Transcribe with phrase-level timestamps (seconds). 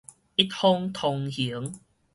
[0.35, 1.79] 一方通行